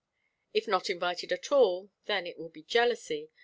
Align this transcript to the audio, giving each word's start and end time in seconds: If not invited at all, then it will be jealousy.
If 0.51 0.67
not 0.67 0.89
invited 0.89 1.31
at 1.31 1.51
all, 1.51 1.91
then 2.07 2.25
it 2.25 2.39
will 2.39 2.49
be 2.49 2.63
jealousy. 2.63 3.29